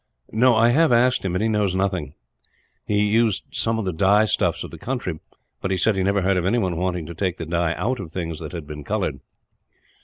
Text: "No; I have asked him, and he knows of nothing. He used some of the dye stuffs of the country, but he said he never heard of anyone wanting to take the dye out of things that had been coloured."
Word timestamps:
"No; 0.31 0.55
I 0.55 0.69
have 0.69 0.91
asked 0.91 1.23
him, 1.23 1.35
and 1.35 1.43
he 1.43 1.47
knows 1.47 1.75
of 1.75 1.77
nothing. 1.77 2.15
He 2.87 3.05
used 3.05 3.43
some 3.51 3.77
of 3.77 3.85
the 3.85 3.93
dye 3.93 4.25
stuffs 4.25 4.63
of 4.63 4.71
the 4.71 4.79
country, 4.79 5.19
but 5.61 5.69
he 5.69 5.77
said 5.77 5.95
he 5.95 6.01
never 6.01 6.23
heard 6.23 6.37
of 6.37 6.45
anyone 6.47 6.75
wanting 6.77 7.05
to 7.05 7.13
take 7.13 7.37
the 7.37 7.45
dye 7.45 7.75
out 7.75 7.99
of 7.99 8.11
things 8.11 8.39
that 8.39 8.51
had 8.51 8.65
been 8.65 8.83
coloured." 8.83 9.19